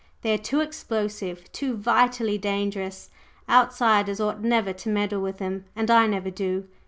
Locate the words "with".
5.21-5.37